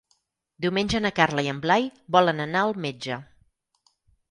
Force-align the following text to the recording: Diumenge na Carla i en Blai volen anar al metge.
Diumenge 0.63 1.01
na 1.05 1.11
Carla 1.19 1.43
i 1.49 1.51
en 1.51 1.59
Blai 1.67 1.85
volen 2.17 2.43
anar 2.47 2.65
al 2.69 2.75
metge. 2.89 3.21